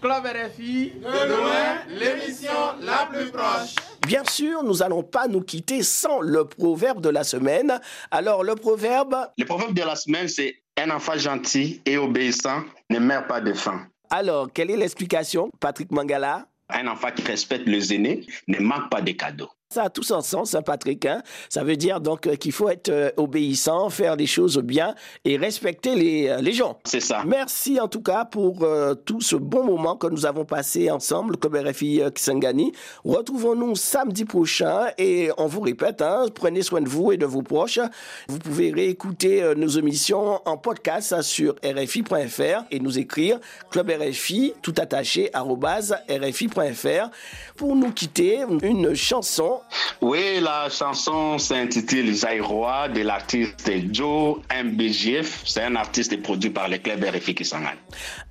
Club 0.00 0.24
RFI, 0.24 0.92
de 1.02 1.28
loin, 1.28 1.78
l'émission 1.88 2.50
la 2.80 3.06
plus 3.12 3.30
proche. 3.30 3.74
Bien 4.06 4.24
sûr, 4.24 4.62
nous 4.62 4.76
n'allons 4.76 5.02
pas 5.02 5.28
nous 5.28 5.42
quitter 5.42 5.82
sans 5.82 6.20
le 6.20 6.44
proverbe 6.46 7.02
de 7.02 7.10
la 7.10 7.22
semaine. 7.22 7.78
Alors, 8.10 8.42
le 8.42 8.54
proverbe 8.54 9.14
Le 9.36 9.44
proverbe 9.44 9.74
de 9.74 9.82
la 9.82 9.96
semaine, 9.96 10.26
c'est 10.28 10.62
un 10.78 10.90
enfant 10.90 11.18
gentil 11.18 11.82
et 11.84 11.98
obéissant 11.98 12.62
ne 12.88 12.98
meurt 12.98 13.28
pas 13.28 13.40
de 13.40 13.52
faim. 13.52 13.86
Alors, 14.08 14.48
quelle 14.52 14.70
est 14.70 14.76
l'explication, 14.76 15.50
Patrick 15.60 15.92
Mangala? 15.92 16.46
Un 16.70 16.86
enfant 16.86 17.08
qui 17.14 17.22
respecte 17.22 17.66
les 17.66 17.92
aînés 17.92 18.26
ne 18.48 18.58
manque 18.58 18.90
pas 18.90 19.02
de 19.02 19.12
cadeaux. 19.12 19.50
Ça 19.72 19.84
a 19.84 19.88
tout 19.88 20.02
son 20.02 20.20
sens, 20.20 20.50
Saint-Patrick. 20.50 21.06
Hein. 21.06 21.22
Ça 21.48 21.62
veut 21.62 21.76
dire 21.76 22.00
donc 22.00 22.26
euh, 22.26 22.34
qu'il 22.34 22.50
faut 22.50 22.68
être 22.68 22.88
euh, 22.88 23.10
obéissant, 23.16 23.88
faire 23.88 24.16
les 24.16 24.26
choses 24.26 24.58
bien 24.58 24.96
et 25.24 25.36
respecter 25.36 25.94
les, 25.94 26.26
euh, 26.26 26.40
les 26.40 26.52
gens. 26.52 26.80
C'est 26.82 26.98
ça. 26.98 27.22
Merci 27.24 27.78
en 27.78 27.86
tout 27.86 28.02
cas 28.02 28.24
pour 28.24 28.66
tout 29.04 29.20
ce 29.20 29.36
bon 29.36 29.62
moment 29.62 29.94
que 29.94 30.08
nous 30.08 30.26
avons 30.26 30.44
passé 30.44 30.90
ensemble 30.90 31.36
comme 31.36 31.54
RFI 31.54 32.02
Kisangani. 32.12 32.72
Retrouvons-nous 33.04 33.76
samedi 33.76 34.24
prochain 34.24 34.88
et 34.98 35.30
on 35.38 35.46
vous 35.46 35.60
répète, 35.60 36.02
hein, 36.02 36.26
prenez 36.34 36.62
soin 36.62 36.80
de 36.80 36.88
vous 36.88 37.12
et 37.12 37.16
de 37.16 37.26
vos 37.26 37.42
proches. 37.42 37.78
Vous 38.26 38.40
pouvez 38.40 38.72
réécouter 38.72 39.54
nos 39.56 39.68
émissions 39.68 40.40
en 40.46 40.56
podcast 40.56 41.22
sur 41.22 41.54
rfi.fr 41.62 42.64
et 42.72 42.80
nous 42.80 42.98
écrire 42.98 43.38
club 43.70 43.90
RFI 43.90 44.54
tout 44.62 44.74
attaché 44.78 45.30
rfi.fr 45.32 47.10
pour 47.56 47.76
nous 47.76 47.92
quitter 47.92 48.40
une 48.62 48.94
chanson 48.94 49.59
oui, 50.00 50.40
la 50.40 50.68
chanson 50.70 51.38
s'intitule 51.38 52.14
Zaïroa 52.14 52.88
de 52.88 53.02
l'artiste 53.02 53.70
Joe 53.92 54.38
MBGF. 54.50 55.42
C'est 55.44 55.62
un 55.62 55.76
artiste 55.76 56.20
produit 56.22 56.50
par 56.50 56.68
le 56.68 56.78
club 56.78 57.04
RFI 57.04 57.34
Kisangani. 57.34 57.78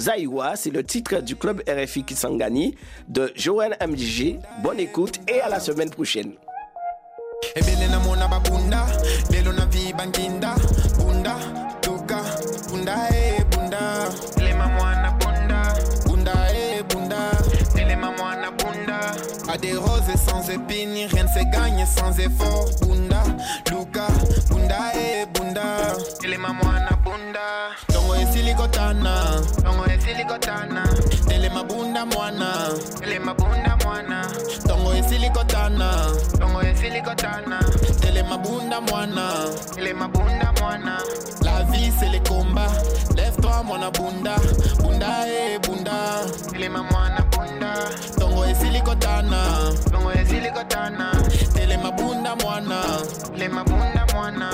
Zaïroa, 0.01 0.55
c'est 0.55 0.71
le 0.71 0.83
titre 0.83 1.21
du 1.21 1.35
club 1.35 1.61
RFI 1.67 2.03
Kisangani 2.03 2.75
de 3.07 3.31
Joël 3.35 3.77
MBG. 3.81 4.39
Bonne 4.63 4.79
écoute 4.79 5.19
et 5.27 5.41
à 5.41 5.49
la 5.49 5.59
semaine 5.59 5.89
prochaine. 5.89 6.33
Sans 20.49 20.55
épines, 20.55 21.07
rien 21.11 21.23
ne 21.23 21.27
se 21.27 21.43
gagne 21.51 21.85
sans 21.85 22.17
effort. 22.19 22.69
Bunda, 22.81 23.23
Luca, 23.69 24.07
Bunda 24.49 24.77
et 24.95 25.25
Bunda. 25.33 25.63
Ele 26.23 26.37
mamwana 26.37 26.97
Bunda. 27.03 27.39
Dongo 27.93 28.15
e 28.15 28.25
silicotana, 28.33 29.41
Dongo 29.63 29.85
e 29.85 29.99
silicotana. 30.01 30.83
Ele 31.31 31.49
mabunda 31.49 32.05
mwana, 32.05 32.69
Ele 33.03 33.19
mabunda 33.19 33.77
mwana. 33.83 34.21
Dongo 34.65 34.93
e 34.93 35.03
silicotana, 35.03 35.91
Dongo 36.39 36.61
e 36.61 36.75
silicotana. 36.75 37.59
Ele 38.07 38.23
mabunda 38.23 38.81
mwana, 38.81 39.45
Ele 39.77 39.93
mabunda 39.93 40.53
mwana. 40.59 40.97
La 41.43 41.63
vie 41.63 41.91
c'est 41.99 42.09
les 42.09 42.21
combats. 42.21 42.71
Lève-toi 43.15 43.63
mwana 43.65 43.91
Bunda, 43.91 44.35
Bunda 44.81 45.27
et 45.27 45.59
Bunda. 45.59 46.25
Ele 46.55 46.69
mamwana 46.69 47.18
mabunda 52.35 52.35
mwana, 52.35 52.83
Ele 53.35 53.49
mabunda 53.49 54.05
mwana. 54.13 54.49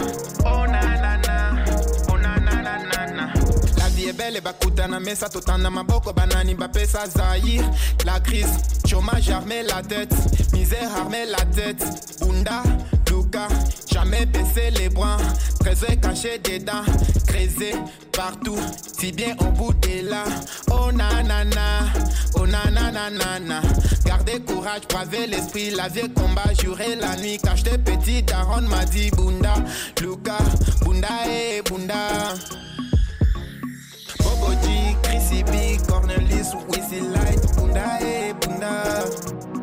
Oh 0.45 0.65
na 0.67 0.81
na 0.81 1.17
na, 1.17 1.65
oh 2.11 2.17
na 2.17 2.35
na 2.39 2.61
na 2.61 2.77
na 2.77 3.05
na. 3.11 3.33
La 3.77 3.89
vie 3.89 4.09
est 4.09 4.13
belle 4.13 4.37
et 4.37 4.41
bakutana 4.41 4.99
mesa 4.99 5.27
totana 5.29 5.69
maboko 5.69 6.13
banani 6.13 6.55
bapesa 6.55 7.05
zaïr 7.07 7.63
La 8.05 8.19
crise, 8.19 8.57
chômage 8.87 9.29
armé 9.29 9.63
la 9.63 9.81
tête, 9.81 10.13
misère 10.53 10.89
armé 10.95 11.25
la 11.25 11.43
tête. 11.45 11.83
Bunda, 12.21 12.63
Luca, 13.09 13.47
jamais 13.91 14.25
baisser 14.25 14.71
les 14.71 14.89
bras, 14.89 15.17
trésor 15.59 15.89
caché 16.01 16.39
dedans, 16.39 16.83
crésé 17.27 17.73
partout, 18.15 18.57
si 18.97 19.11
bien 19.11 19.35
au 19.39 19.51
bout 19.51 19.73
de 19.73 20.09
là. 20.09 20.23
Oh 20.71 20.91
na 20.91 21.21
na 21.23 21.43
na, 21.43 21.85
oh 22.35 22.45
na 22.45 22.69
na 22.71 22.91
na 22.91 23.09
na 23.09 23.39
na. 23.39 23.61
Gardez 24.05 24.39
courage, 24.41 24.87
braver 24.89 25.27
l'esprit, 25.27 25.71
la 25.71 25.87
vie 25.87 26.09
combat, 26.13 26.53
jurer 26.59 26.95
la 26.95 27.15
nuit. 27.17 27.37
Quand 27.43 27.55
j'étais 27.55 27.77
petit, 27.77 28.23
Daron 28.23 28.61
m'a 28.61 28.85
dit 28.85 29.11
Bunda, 29.11 29.55
Luca, 30.01 30.37
Bunda 30.83 31.07
et 31.29 31.61
Bunda. 31.61 32.33
Bobo 34.19 34.51
G, 34.63 34.95
Chrissy 35.03 35.43
B, 35.43 35.85
Cornelis, 35.87 36.51
Wizzy 36.69 37.01
Light, 37.01 37.55
Bunda 37.57 37.99
et 38.01 38.33
Bunda. 38.33 39.54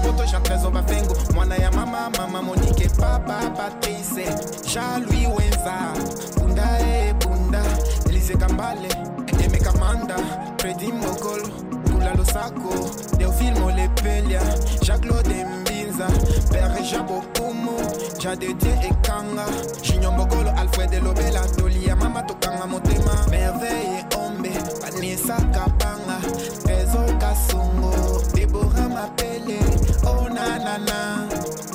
kutosha 0.00 0.40
kazo 0.40 0.70
mavengo 0.70 1.16
mwana 1.34 1.56
ya 1.56 1.72
mama 1.72 2.10
mama 2.10 2.42
monike 2.42 2.88
papa 2.88 3.50
patrice 3.50 4.24
jalui 4.74 5.26
wenza 5.26 5.74
bunda 6.38 6.78
e 6.80 7.08
eh, 7.08 7.14
bunda 7.14 7.62
elize 8.08 8.34
kambale 8.34 8.88
eme 9.44 9.58
kamanda 9.58 10.16
fredi 10.58 10.92
mokolo 10.92 11.48
Gula 11.92 12.14
losako 12.14 12.90
delfil 13.18 13.54
molepelia 13.60 14.40
jaclaude 14.82 15.44
mbinza 15.44 16.08
pere 16.52 16.82
jabopumu 16.90 17.80
jadedie 18.18 18.72
ekanga 18.90 19.44
junior 19.82 20.12
mbokolo 20.12 20.50
alfred 20.50 20.92
lobela 21.04 21.40
tolia 21.48 21.96
mama 21.96 22.22
tokanga 22.22 22.66
motema 22.66 23.26
merveille 23.30 24.04
ombe 24.24 24.52
anisaka 24.86 25.68
banga 25.78 26.20
trésor 26.64 27.18
kasungo 27.18 28.22
Oh 30.04 30.28
na 30.28 30.58
na 30.58 30.76
na. 30.76 31.69